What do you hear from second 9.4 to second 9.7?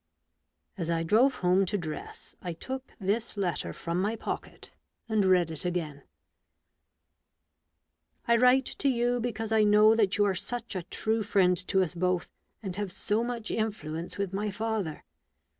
I